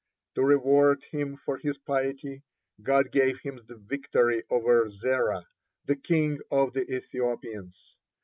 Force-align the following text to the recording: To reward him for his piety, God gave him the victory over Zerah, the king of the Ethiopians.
To 0.33 0.41
reward 0.41 1.03
him 1.03 1.37
for 1.37 1.57
his 1.59 1.77
piety, 1.77 2.41
God 2.81 3.11
gave 3.11 3.41
him 3.41 3.59
the 3.67 3.75
victory 3.75 4.43
over 4.49 4.89
Zerah, 4.89 5.45
the 5.85 5.95
king 5.95 6.39
of 6.49 6.73
the 6.73 6.91
Ethiopians. 6.91 7.95